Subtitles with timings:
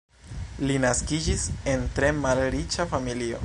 [0.69, 1.45] Li naskiĝis
[1.75, 3.39] en tre malriĉa familio.